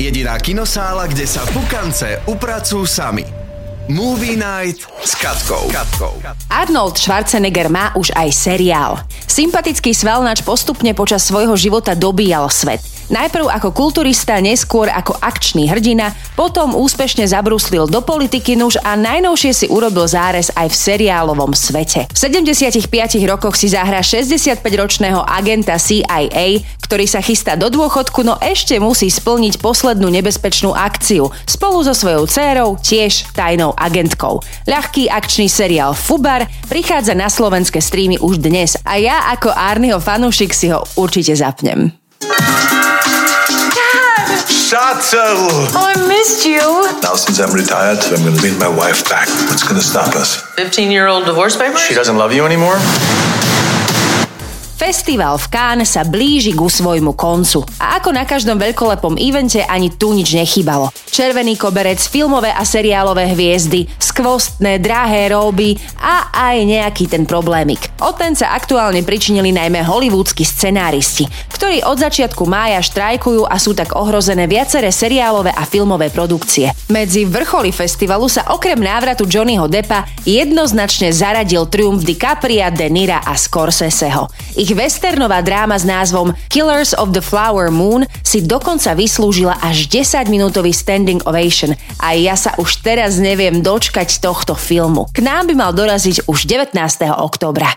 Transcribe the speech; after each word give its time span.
Jediná 0.00 0.40
kinosála, 0.40 1.12
kde 1.12 1.28
sa 1.28 1.44
pukance 1.52 2.24
upracujú 2.24 2.88
sami. 2.88 3.20
Movie 3.84 4.32
Night 4.32 4.88
s 5.04 5.12
Katkou. 5.12 5.68
Katkou. 5.68 6.16
Arnold 6.48 6.96
Schwarzenegger 6.96 7.68
má 7.68 7.92
už 7.92 8.08
aj 8.16 8.32
seriál. 8.32 9.04
Sympatický 9.28 9.92
svalnač 9.92 10.40
postupne 10.40 10.96
počas 10.96 11.28
svojho 11.28 11.52
života 11.52 11.92
dobíjal 11.92 12.48
svet. 12.48 12.80
Najprv 13.10 13.50
ako 13.50 13.74
kulturista, 13.74 14.38
neskôr 14.38 14.86
ako 14.86 15.18
akčný 15.18 15.66
hrdina, 15.66 16.14
potom 16.38 16.78
úspešne 16.78 17.26
zabruslil 17.26 17.90
do 17.90 17.98
politiky 18.06 18.54
nuž 18.54 18.78
a 18.86 18.94
najnovšie 18.94 19.50
si 19.50 19.66
urobil 19.66 20.06
zárez 20.06 20.54
aj 20.54 20.70
v 20.70 20.76
seriálovom 20.78 21.50
svete. 21.50 22.06
V 22.06 22.14
75 22.14 22.86
rokoch 23.26 23.58
si 23.58 23.66
zahra 23.66 23.98
65-ročného 23.98 25.26
agenta 25.26 25.74
CIA, 25.74 26.62
ktorý 26.86 27.10
sa 27.10 27.18
chystá 27.18 27.58
do 27.58 27.66
dôchodku, 27.66 28.22
no 28.22 28.38
ešte 28.38 28.78
musí 28.78 29.10
splniť 29.10 29.58
poslednú 29.58 30.06
nebezpečnú 30.06 30.70
akciu 30.70 31.34
spolu 31.50 31.82
so 31.82 31.94
svojou 31.98 32.30
dcérou, 32.30 32.78
tiež 32.78 33.34
tajnou 33.34 33.74
agentkou. 33.74 34.38
Ľahký 34.70 35.10
akčný 35.10 35.50
seriál 35.50 35.98
Fubar 35.98 36.46
prichádza 36.70 37.18
na 37.18 37.26
slovenské 37.26 37.82
streamy 37.82 38.22
už 38.22 38.38
dnes 38.38 38.78
a 38.86 39.02
ja 39.02 39.34
ako 39.34 39.50
Arnyho 39.50 39.98
fanúšik 39.98 40.54
si 40.54 40.70
ho 40.70 40.86
určite 40.94 41.34
zapnem. 41.34 41.90
Schatzel! 44.70 45.18
Oh, 45.74 45.82
I 45.82 45.98
missed 46.06 46.46
you. 46.46 46.62
Now, 47.02 47.16
since 47.16 47.40
I'm 47.40 47.52
retired, 47.52 47.98
I'm 48.14 48.22
going 48.22 48.36
to 48.36 48.40
bring 48.40 48.56
my 48.56 48.68
wife 48.68 49.02
back. 49.10 49.26
What's 49.50 49.64
going 49.64 49.74
to 49.74 49.84
stop 49.84 50.14
us? 50.14 50.42
15 50.54 50.92
year 50.92 51.08
old 51.08 51.24
divorce 51.24 51.56
papers? 51.56 51.80
She 51.80 51.94
doesn't 51.94 52.16
love 52.16 52.32
you 52.32 52.46
anymore? 52.46 52.78
Festival 54.80 55.36
v 55.36 55.52
Cannes 55.52 55.92
sa 55.92 56.08
blíži 56.08 56.56
ku 56.56 56.64
svojmu 56.64 57.12
koncu. 57.12 57.60
A 57.76 58.00
ako 58.00 58.16
na 58.16 58.24
každom 58.24 58.56
veľkolepom 58.56 59.20
evente 59.20 59.60
ani 59.60 59.92
tu 59.92 60.16
nič 60.16 60.32
nechybalo. 60.32 60.88
Červený 61.12 61.60
koberec, 61.60 62.00
filmové 62.00 62.48
a 62.48 62.64
seriálové 62.64 63.28
hviezdy, 63.36 63.84
skvostné, 64.00 64.80
drahé 64.80 65.36
róby 65.36 65.76
a 66.00 66.32
aj 66.32 66.64
nejaký 66.64 67.12
ten 67.12 67.28
problémik. 67.28 67.92
O 68.00 68.16
ten 68.16 68.32
sa 68.32 68.56
aktuálne 68.56 69.04
pričinili 69.04 69.52
najmä 69.52 69.84
hollywoodski 69.84 70.48
scenáristi, 70.48 71.28
ktorí 71.52 71.84
od 71.84 72.00
začiatku 72.00 72.48
mája 72.48 72.80
štrajkujú 72.80 73.44
a 73.44 73.60
sú 73.60 73.76
tak 73.76 73.92
ohrozené 73.92 74.48
viaceré 74.48 74.88
seriálové 74.88 75.52
a 75.52 75.68
filmové 75.68 76.08
produkcie. 76.08 76.72
Medzi 76.88 77.28
vrcholy 77.28 77.68
festivalu 77.68 78.32
sa 78.32 78.48
okrem 78.48 78.80
návratu 78.80 79.28
Johnnyho 79.28 79.68
Deppa 79.68 80.08
jednoznačne 80.24 81.12
zaradil 81.12 81.68
triumf 81.68 82.00
DiCapria, 82.00 82.72
De 82.72 82.88
Nira 82.88 83.20
a 83.20 83.36
Scorseseho. 83.36 84.32
Ich 84.56 84.69
ich 84.70 84.78
westernová 84.78 85.42
dráma 85.42 85.74
s 85.74 85.82
názvom 85.82 86.30
Killers 86.46 86.94
of 86.94 87.10
the 87.10 87.18
Flower 87.18 87.74
Moon 87.74 88.06
si 88.22 88.38
dokonca 88.38 88.94
vyslúžila 88.94 89.58
až 89.58 89.90
10-minútový 89.90 90.70
standing 90.70 91.18
ovation 91.26 91.74
a 91.98 92.14
ja 92.14 92.38
sa 92.38 92.54
už 92.54 92.78
teraz 92.86 93.18
neviem 93.18 93.66
dočkať 93.66 94.22
tohto 94.22 94.54
filmu. 94.54 95.10
K 95.10 95.26
nám 95.26 95.50
by 95.50 95.54
mal 95.58 95.72
doraziť 95.74 96.30
už 96.30 96.46
19. 96.46 96.78
oktobra. 97.18 97.74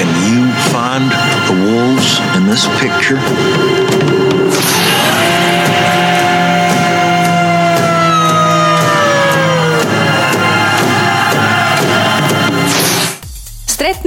Can 0.00 0.08
you 0.24 0.48
find 0.72 1.12
the 1.44 1.56
wolves 1.60 2.24
in 2.40 2.48
this 2.48 2.64
picture? 2.80 3.20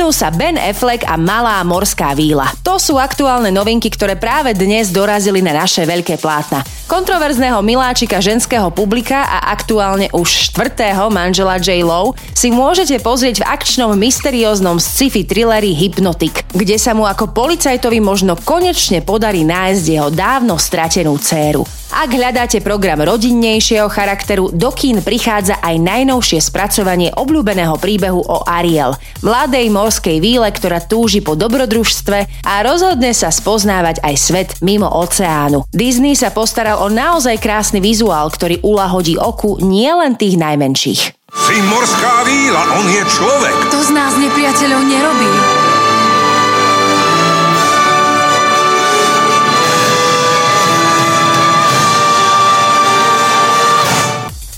Stretnú 0.06 0.22
sa 0.22 0.30
Ben 0.30 0.54
Affleck 0.54 1.02
a 1.10 1.18
Malá 1.18 1.66
morská 1.66 2.14
víla. 2.14 2.54
To 2.62 2.78
sú 2.78 3.02
aktuálne 3.02 3.50
novinky, 3.50 3.90
ktoré 3.90 4.14
práve 4.14 4.54
dnes 4.54 4.94
dorazili 4.94 5.42
na 5.42 5.50
naše 5.50 5.82
veľké 5.82 6.22
plátna. 6.22 6.62
Kontroverzného 6.86 7.58
miláčika 7.66 8.22
ženského 8.22 8.70
publika 8.70 9.26
a 9.26 9.50
aktuálne 9.50 10.14
už 10.14 10.54
štvrtého 10.54 11.10
manžela 11.10 11.58
J. 11.58 11.82
Lo 11.82 12.14
si 12.38 12.54
môžete 12.54 13.02
pozrieť 13.02 13.42
v 13.42 13.50
akčnom 13.50 13.98
mysterióznom 13.98 14.78
sci-fi 14.78 15.26
thrilleri 15.26 15.74
Hypnotic, 15.74 16.54
kde 16.54 16.78
sa 16.78 16.94
mu 16.94 17.10
ako 17.10 17.34
policajtovi 17.34 17.98
možno 17.98 18.38
konečne 18.38 19.02
podarí 19.02 19.42
nájsť 19.42 19.86
jeho 19.90 20.14
dávno 20.14 20.62
stratenú 20.62 21.18
dceru. 21.18 21.66
Ak 21.94 22.10
hľadáte 22.10 22.66
program 22.66 23.06
rodinnejšieho 23.06 23.86
charakteru, 23.94 24.50
do 24.50 24.74
kín 24.74 25.06
prichádza 25.06 25.62
aj 25.62 25.78
najnovšie 25.78 26.42
spracovanie 26.42 27.14
obľúbeného 27.14 27.78
príbehu 27.78 28.26
o 28.26 28.42
Ariel, 28.50 28.98
mladej 29.22 29.70
morskej 29.70 30.18
víle, 30.18 30.50
ktorá 30.50 30.82
túži 30.82 31.22
po 31.22 31.38
dobrodružstve 31.38 32.42
a 32.42 32.54
rozhodne 32.66 33.14
sa 33.14 33.30
spoznávať 33.30 34.02
aj 34.02 34.16
svet 34.18 34.50
mimo 34.66 34.90
oceánu. 34.90 35.70
Disney 35.70 36.18
sa 36.18 36.34
postaral 36.34 36.82
o 36.82 36.90
naozaj 36.90 37.38
krásny 37.38 37.78
vizuál, 37.78 38.34
ktorý 38.34 38.66
ulahodí 38.66 39.22
oku 39.22 39.62
nielen 39.62 40.18
tých 40.18 40.42
najmenších. 40.42 41.02
Si 41.36 41.58
morská 41.70 42.26
víla, 42.26 42.64
on 42.82 42.86
je 42.90 43.04
človek. 43.06 43.56
To 43.70 43.80
z 43.86 43.92
nás 43.94 44.14
nepriateľov 44.18 44.82
nerobí. 44.88 45.55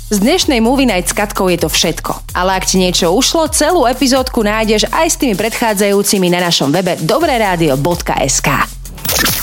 Z 0.07 0.23
dnešnej 0.23 0.63
Movie 0.63 0.88
Night 0.88 1.12
s 1.12 1.13
Katkou 1.13 1.51
je 1.51 1.59
to 1.59 1.68
všetko. 1.68 2.31
Ale 2.31 2.56
ak 2.56 2.63
ti 2.63 2.79
niečo 2.79 3.12
ušlo, 3.12 3.51
celú 3.51 3.84
epizódku 3.84 4.40
nájdeš 4.40 4.88
aj 4.88 5.03
s 5.12 5.19
tými 5.19 5.35
predchádzajúcimi 5.35 6.31
na 6.31 6.47
našom 6.47 6.72
webe 6.72 6.95
dobreradio.sk. 7.03 8.47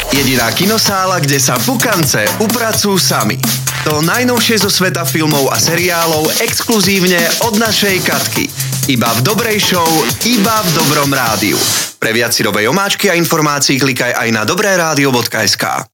Jediná 0.08 0.48
kinosála, 0.56 1.20
kde 1.20 1.36
sa 1.36 1.60
pukance 1.60 2.25
upracujú 2.41 2.97
sami. 2.97 3.36
To 3.84 4.00
najnovšie 4.00 4.64
zo 4.64 4.72
sveta 4.72 5.04
filmov 5.04 5.52
a 5.52 5.60
seriálov 5.60 6.41
exkluzívne 6.41 7.20
od 7.44 7.60
našej 7.60 8.00
Katky. 8.00 8.48
Iba 8.88 9.12
v 9.20 9.20
dobrej 9.20 9.60
show, 9.60 9.91
iba 10.25 10.64
v 10.64 10.70
dobrom 10.81 11.12
rádiu. 11.12 11.60
Pre 12.00 12.08
viac 12.08 12.32
si 12.32 12.41
omáčky 12.41 13.12
a 13.12 13.20
informácií 13.20 13.76
klikaj 13.76 14.16
aj 14.16 14.28
na 14.32 14.48
dobreradio.sk. 14.48 15.92